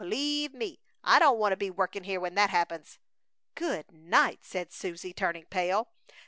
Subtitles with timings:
[0.03, 0.79] B'leeve me!
[1.03, 2.97] I don't wantta be workin' here when that happens!"
[3.53, 5.89] "Good night!" said Susie, turning pale.